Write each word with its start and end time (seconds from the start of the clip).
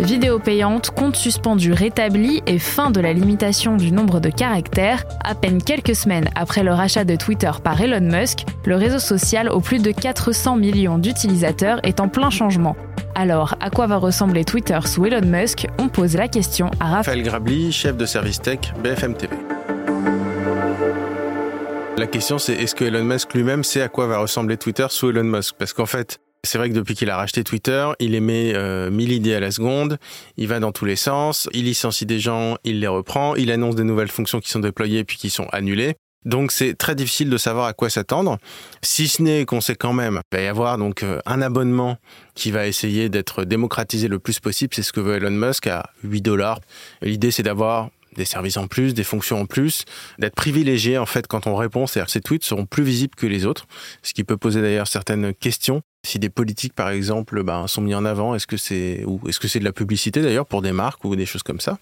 Vidéo 0.00 0.38
payante, 0.38 0.90
compte 0.90 1.16
suspendu 1.16 1.72
rétabli 1.72 2.40
et 2.46 2.60
fin 2.60 2.90
de 2.90 3.00
la 3.00 3.12
limitation 3.12 3.76
du 3.76 3.90
nombre 3.90 4.20
de 4.20 4.30
caractères. 4.30 5.04
À 5.24 5.34
peine 5.34 5.60
quelques 5.60 5.96
semaines 5.96 6.28
après 6.36 6.62
le 6.62 6.72
rachat 6.72 7.04
de 7.04 7.16
Twitter 7.16 7.50
par 7.64 7.80
Elon 7.80 8.00
Musk, 8.00 8.44
le 8.64 8.76
réseau 8.76 9.00
social 9.00 9.48
aux 9.48 9.60
plus 9.60 9.82
de 9.82 9.90
400 9.90 10.54
millions 10.56 10.98
d'utilisateurs 10.98 11.80
est 11.82 11.98
en 11.98 12.08
plein 12.08 12.30
changement. 12.30 12.76
Alors, 13.16 13.56
à 13.60 13.70
quoi 13.70 13.88
va 13.88 13.96
ressembler 13.96 14.44
Twitter 14.44 14.78
sous 14.84 15.04
Elon 15.04 15.26
Musk? 15.26 15.66
On 15.78 15.88
pose 15.88 16.14
la 16.14 16.28
question 16.28 16.70
à 16.78 16.90
Raphaël 16.90 17.22
Grabli, 17.24 17.72
chef 17.72 17.96
de 17.96 18.06
service 18.06 18.40
tech 18.40 18.60
BFM 18.80 19.14
TV. 19.14 19.36
La 21.96 22.06
question 22.06 22.38
c'est 22.38 22.54
est-ce 22.54 22.76
que 22.76 22.84
Elon 22.84 23.02
Musk 23.02 23.34
lui-même 23.34 23.64
sait 23.64 23.82
à 23.82 23.88
quoi 23.88 24.06
va 24.06 24.18
ressembler 24.18 24.56
Twitter 24.56 24.86
sous 24.90 25.10
Elon 25.10 25.24
Musk? 25.24 25.56
Parce 25.58 25.72
qu'en 25.72 25.86
fait, 25.86 26.20
c'est 26.44 26.58
vrai 26.58 26.68
que 26.70 26.74
depuis 26.74 26.94
qu'il 26.94 27.10
a 27.10 27.16
racheté 27.16 27.44
Twitter, 27.44 27.88
il 27.98 28.14
émet 28.14 28.52
euh, 28.54 28.90
1000 28.90 29.12
idées 29.12 29.34
à 29.34 29.40
la 29.40 29.50
seconde, 29.50 29.98
il 30.36 30.48
va 30.48 30.60
dans 30.60 30.72
tous 30.72 30.84
les 30.84 30.96
sens, 30.96 31.48
il 31.52 31.64
licencie 31.64 32.06
des 32.06 32.20
gens, 32.20 32.56
il 32.64 32.80
les 32.80 32.86
reprend, 32.86 33.34
il 33.34 33.50
annonce 33.50 33.74
des 33.74 33.84
nouvelles 33.84 34.10
fonctions 34.10 34.40
qui 34.40 34.50
sont 34.50 34.60
déployées 34.60 35.04
puis 35.04 35.16
qui 35.16 35.30
sont 35.30 35.46
annulées. 35.52 35.96
Donc 36.24 36.52
c'est 36.52 36.74
très 36.74 36.94
difficile 36.94 37.30
de 37.30 37.38
savoir 37.38 37.66
à 37.66 37.72
quoi 37.72 37.90
s'attendre, 37.90 38.38
si 38.82 39.08
ce 39.08 39.22
n'est 39.22 39.44
qu'on 39.44 39.60
sait 39.60 39.76
quand 39.76 39.92
même 39.92 40.20
qu'il 40.30 40.40
va 40.40 40.44
y 40.44 40.48
avoir 40.48 40.76
donc 40.76 41.02
euh, 41.02 41.20
un 41.26 41.40
abonnement 41.40 41.96
qui 42.34 42.50
va 42.50 42.66
essayer 42.66 43.08
d'être 43.08 43.44
démocratisé 43.44 44.08
le 44.08 44.18
plus 44.18 44.40
possible, 44.40 44.74
c'est 44.74 44.82
ce 44.82 44.92
que 44.92 45.00
veut 45.00 45.16
Elon 45.16 45.30
Musk 45.30 45.68
à 45.68 45.90
8 46.02 46.22
dollars. 46.22 46.60
L'idée 47.02 47.30
c'est 47.30 47.44
d'avoir 47.44 47.90
des 48.16 48.24
services 48.24 48.56
en 48.56 48.66
plus, 48.66 48.94
des 48.94 49.04
fonctions 49.04 49.40
en 49.40 49.46
plus, 49.46 49.84
d'être 50.18 50.34
privilégié 50.34 50.98
en 50.98 51.06
fait 51.06 51.26
quand 51.26 51.46
on 51.46 51.54
répond, 51.54 51.86
c'est-à-dire 51.86 52.06
que 52.06 52.12
ces 52.12 52.20
tweets 52.20 52.44
seront 52.44 52.66
plus 52.66 52.82
visibles 52.82 53.14
que 53.14 53.26
les 53.26 53.46
autres, 53.46 53.66
ce 54.02 54.12
qui 54.12 54.24
peut 54.24 54.36
poser 54.36 54.60
d'ailleurs 54.60 54.88
certaines 54.88 55.32
questions 55.32 55.82
si 56.08 56.18
des 56.18 56.30
politiques, 56.30 56.72
par 56.72 56.88
exemple, 56.88 57.42
ben, 57.42 57.66
sont 57.66 57.82
mis 57.82 57.94
en 57.94 58.04
avant, 58.04 58.34
est-ce 58.34 58.46
que 58.46 58.56
c'est 58.56 59.04
ou 59.06 59.20
est-ce 59.28 59.38
que 59.38 59.46
c'est 59.46 59.58
de 59.58 59.64
la 59.64 59.72
publicité 59.72 60.22
d'ailleurs 60.22 60.46
pour 60.46 60.62
des 60.62 60.72
marques 60.72 61.04
ou 61.04 61.14
des 61.14 61.26
choses 61.26 61.42
comme 61.42 61.60
ça? 61.60 61.78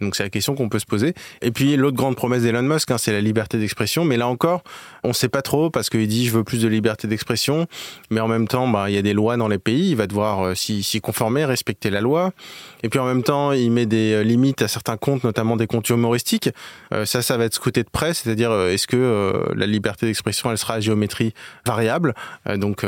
Donc 0.00 0.16
c'est 0.16 0.24
la 0.24 0.30
question 0.30 0.56
qu'on 0.56 0.68
peut 0.68 0.80
se 0.80 0.86
poser. 0.86 1.14
Et 1.42 1.52
puis 1.52 1.76
l'autre 1.76 1.96
grande 1.96 2.16
promesse 2.16 2.42
d'Elon 2.42 2.62
Musk, 2.62 2.90
hein, 2.90 2.98
c'est 2.98 3.12
la 3.12 3.20
liberté 3.20 3.56
d'expression. 3.56 4.04
Mais 4.04 4.16
là 4.16 4.26
encore, 4.26 4.64
on 5.04 5.08
ne 5.08 5.12
sait 5.12 5.28
pas 5.28 5.42
trop 5.42 5.70
parce 5.70 5.90
qu'il 5.90 6.08
dit 6.08 6.26
je 6.26 6.32
veux 6.32 6.42
plus 6.42 6.60
de 6.60 6.66
liberté 6.66 7.06
d'expression, 7.06 7.68
mais 8.10 8.20
en 8.20 8.26
même 8.26 8.48
temps, 8.48 8.66
ben, 8.66 8.88
il 8.88 8.94
y 8.94 8.98
a 8.98 9.02
des 9.02 9.14
lois 9.14 9.36
dans 9.36 9.48
les 9.48 9.58
pays, 9.58 9.90
il 9.90 9.96
va 9.96 10.08
devoir 10.08 10.44
euh, 10.44 10.54
s'y 10.56 11.00
conformer, 11.00 11.44
respecter 11.44 11.90
la 11.90 12.00
loi. 12.00 12.32
Et 12.82 12.88
puis 12.88 12.98
en 12.98 13.06
même 13.06 13.22
temps, 13.22 13.52
il 13.52 13.70
met 13.70 13.86
des 13.86 14.12
euh, 14.12 14.22
limites 14.22 14.60
à 14.60 14.68
certains 14.68 14.96
comptes, 14.96 15.22
notamment 15.22 15.56
des 15.56 15.68
comptes 15.68 15.88
humoristiques. 15.88 16.50
Euh, 16.92 17.04
ça, 17.04 17.22
ça 17.22 17.36
va 17.36 17.44
être 17.44 17.54
scruté 17.54 17.84
de 17.84 17.90
près, 17.90 18.12
c'est-à-dire 18.12 18.52
est-ce 18.52 18.88
que 18.88 19.52
la 19.54 19.66
liberté 19.66 20.06
d'expression, 20.06 20.50
elle 20.50 20.58
sera 20.58 20.74
à 20.74 20.80
géométrie 20.80 21.32
variable? 21.64 22.14
Donc 22.56 22.84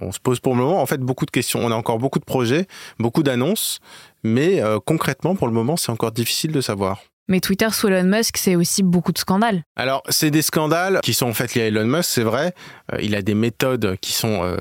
on 0.00 0.12
se 0.12 0.20
pose 0.26 0.40
pour 0.40 0.56
le 0.56 0.60
moment 0.60 0.82
en 0.82 0.86
fait 0.86 0.98
beaucoup 0.98 1.24
de 1.24 1.30
questions. 1.30 1.60
On 1.62 1.70
a 1.70 1.76
encore 1.76 2.00
beaucoup 2.00 2.18
de 2.18 2.24
projets, 2.24 2.66
beaucoup 2.98 3.22
d'annonces, 3.22 3.78
mais 4.24 4.60
euh, 4.60 4.80
concrètement 4.84 5.36
pour 5.36 5.46
le 5.46 5.52
moment 5.52 5.76
c'est 5.76 5.92
encore 5.92 6.10
difficile 6.10 6.50
de 6.50 6.60
savoir. 6.60 6.98
Mais 7.28 7.40
Twitter 7.40 7.68
sous 7.72 7.88
Elon 7.88 8.04
Musk, 8.04 8.36
c'est 8.36 8.54
aussi 8.54 8.84
beaucoup 8.84 9.12
de 9.12 9.18
scandales. 9.18 9.64
Alors, 9.74 10.02
c'est 10.08 10.30
des 10.30 10.42
scandales 10.42 11.00
qui 11.02 11.12
sont 11.12 11.26
en 11.26 11.34
fait 11.34 11.54
liés 11.54 11.62
à 11.62 11.66
Elon 11.66 11.86
Musk, 11.86 12.08
c'est 12.08 12.22
vrai. 12.22 12.54
Euh, 12.92 12.98
il 13.02 13.16
a 13.16 13.22
des 13.22 13.34
méthodes 13.34 13.96
qui 14.00 14.12
sont, 14.12 14.44
euh, 14.44 14.56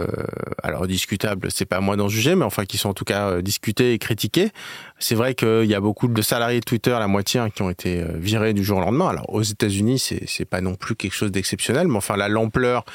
alors 0.63 0.87
discutables, 0.87 1.49
c'est 1.51 1.65
pas 1.65 1.77
à 1.77 1.81
moi 1.81 1.95
d'en 1.95 2.09
juger, 2.09 2.33
mais 2.35 2.45
enfin 2.45 2.65
qui 2.65 2.77
sont 2.77 2.89
en 2.89 2.93
tout 2.93 3.05
cas 3.05 3.29
euh, 3.29 3.41
discutées 3.41 3.93
et 3.93 3.99
critiquées. 3.99 4.51
C'est 4.97 5.15
vrai 5.15 5.35
qu'il 5.35 5.65
y 5.65 5.75
a 5.75 5.79
beaucoup 5.79 6.07
de 6.07 6.21
salariés 6.21 6.59
de 6.59 6.65
Twitter, 6.65 6.91
la 6.91 7.07
moitié, 7.07 7.39
hein, 7.39 7.49
qui 7.49 7.61
ont 7.61 7.69
été 7.69 8.01
euh, 8.01 8.13
virés 8.15 8.53
du 8.53 8.63
jour 8.63 8.77
au 8.77 8.81
lendemain. 8.81 9.09
Alors, 9.09 9.31
aux 9.33 9.43
États-Unis, 9.43 9.99
c'est, 9.99 10.45
pas 10.45 10.61
non 10.61 10.75
plus 10.75 10.95
quelque 10.95 11.13
chose 11.13 11.31
d'exceptionnel, 11.31 11.87
mais 11.87 11.97
enfin, 11.97 12.17
la 12.17 12.29
l'ampleur 12.29 12.85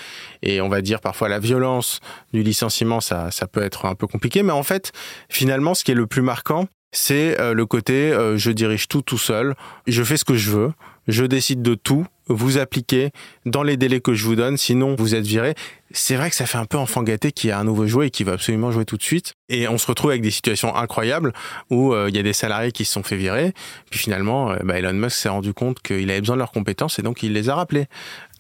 et 0.43 0.61
on 0.61 0.69
va 0.69 0.83
dire 0.83 1.01
parfois 1.01 1.29
la 1.29 1.39
violence 1.39 2.01
du 2.33 2.43
licenciement, 2.43 3.01
ça, 3.01 3.31
ça 3.31 3.47
peut 3.47 3.63
être 3.63 3.87
un 3.87 3.95
peu 3.95 4.07
compliqué. 4.07 4.43
Mais 4.43 4.53
en 4.53 4.63
fait, 4.63 4.93
finalement, 5.29 5.75
ce 5.75 5.85
qui 5.85 5.91
est 5.93 5.95
le 5.95 6.07
plus 6.07 6.23
marquant, 6.23 6.67
c'est 6.93 7.41
euh, 7.41 7.55
le 7.55 7.67
côté 7.67 8.13
euh, 8.13 8.37
je 8.37 8.51
dirige 8.51 8.89
tout 8.89 9.03
tout 9.03 9.19
seul, 9.19 9.55
je 9.87 10.03
fais 10.03 10.17
ce 10.17 10.25
que 10.25 10.35
je 10.35 10.51
veux, 10.51 10.73
je 11.07 11.25
décide 11.25 11.63
de 11.63 11.75
tout, 11.75 12.07
vous 12.29 12.59
appliquez 12.59 13.11
dans 13.47 13.63
les 13.63 13.77
délais 13.77 14.01
que 14.01 14.15
je 14.15 14.25
vous 14.25 14.37
donne, 14.37 14.57
sinon 14.57 14.95
vous 14.97 15.15
êtes 15.15 15.27
viré. 15.27 15.55
C'est 15.93 16.15
vrai 16.15 16.31
que 16.31 16.37
ça 16.37 16.47
fait 16.47 16.59
un 16.59 16.67
peu 16.67 16.79
enfant 16.79 17.03
gâté 17.03 17.33
qui 17.33 17.51
a 17.51 17.59
un 17.59 17.65
nouveau 17.65 17.87
jouet 17.87 18.09
et 18.09 18.11
qui 18.11 18.23
va 18.23 18.33
absolument 18.33 18.71
jouer 18.71 18.85
tout 18.85 18.97
de 18.97 19.03
suite. 19.03 19.35
Et 19.49 19.67
on 19.67 19.79
se 19.79 19.87
retrouve 19.87 20.11
avec 20.11 20.23
des 20.23 20.31
situations 20.31 20.75
incroyables 20.77 21.33
où 21.69 21.93
euh, 21.93 22.09
il 22.09 22.17
y 22.17 22.19
a 22.19 22.23
des 22.23 22.33
salariés 22.33 22.71
qui 22.71 22.85
se 22.85 22.93
sont 22.93 23.03
fait 23.03 23.17
virer. 23.17 23.53
Puis 23.91 23.99
finalement, 23.99 24.55
bah, 24.63 24.79
Elon 24.79 24.93
Musk 24.93 25.17
s'est 25.17 25.29
rendu 25.29 25.53
compte 25.53 25.81
qu'il 25.83 26.11
avait 26.11 26.21
besoin 26.21 26.37
de 26.37 26.41
leurs 26.41 26.53
compétences 26.53 27.01
et 27.01 27.03
donc 27.03 27.25
il 27.25 27.33
les 27.33 27.49
a 27.49 27.57
rappelés. 27.57 27.87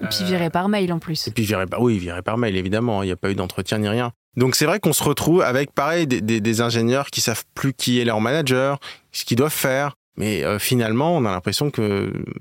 Et 0.01 0.07
puis 0.07 0.25
viré 0.25 0.51
par 0.51 0.69
mail 0.69 0.93
en 0.93 0.99
plus. 0.99 1.27
Et 1.27 1.31
puis 1.33 1.45
viré, 1.45 1.67
bah, 1.67 1.79
oui, 1.81 1.99
viré 1.99 2.23
par 2.23 2.39
mail 2.39 2.57
évidemment. 2.57 3.03
Il 3.03 3.07
n'y 3.07 3.13
a 3.13 3.17
pas 3.17 3.31
eu 3.31 3.35
d'entretien 3.35 3.79
ni 3.79 3.89
rien. 3.89 4.13
Donc 4.37 4.55
c'est 4.55 4.67
vrai 4.67 4.81
qu'on 4.81 4.93
se 4.93 5.03
retrouve 5.03 5.43
avec 5.43 5.73
pareil 5.73 6.07
des, 6.07 6.61
ingénieurs 6.61 7.11
qui 7.11 7.21
savent 7.21 7.45
plus 7.55 7.73
qui 7.73 8.01
est 8.01 8.05
leur 8.05 8.21
manager, 8.21 8.79
ce 9.13 9.25
qu'ils 9.25 9.37
doivent 9.37 9.53
faire. 9.53 9.97
Mais 10.17 10.45
euh, 10.45 10.59
finalement, 10.59 11.17
on 11.17 11.25
a 11.25 11.31
l'impression 11.31 11.71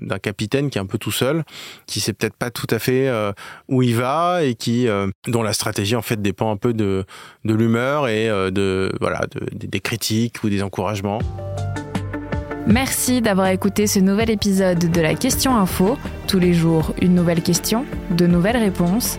d'un 0.00 0.18
capitaine 0.18 0.68
qui 0.68 0.78
est 0.78 0.80
un 0.80 0.86
peu 0.86 0.98
tout 0.98 1.12
seul, 1.12 1.44
qui 1.86 2.00
sait 2.00 2.12
peut-être 2.12 2.36
pas 2.36 2.50
tout 2.50 2.66
à 2.68 2.78
fait 2.78 3.08
euh, 3.08 3.32
où 3.68 3.82
il 3.82 3.96
va 3.96 4.42
et 4.42 4.54
qui 4.54 4.86
euh, 4.86 5.08
dont 5.28 5.42
la 5.42 5.52
stratégie 5.52 5.96
en 5.96 6.02
fait 6.02 6.20
dépend 6.20 6.50
un 6.50 6.56
peu 6.56 6.74
de, 6.74 7.04
l'humeur 7.44 8.06
et 8.08 8.28
de 8.28 8.92
voilà 9.00 9.20
de, 9.30 9.66
des 9.66 9.80
critiques 9.80 10.44
ou 10.44 10.50
des 10.50 10.62
encouragements. 10.62 11.20
Merci 12.66 13.20
d'avoir 13.22 13.48
écouté 13.48 13.86
ce 13.86 13.98
nouvel 13.98 14.30
épisode 14.30 14.90
de 14.90 15.00
la 15.00 15.14
Question 15.14 15.56
Info. 15.56 15.96
Tous 16.28 16.38
les 16.38 16.52
jours, 16.52 16.92
une 17.00 17.14
nouvelle 17.14 17.42
question, 17.42 17.84
de 18.10 18.26
nouvelles 18.26 18.58
réponses. 18.58 19.18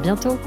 À 0.00 0.02
bientôt 0.02 0.38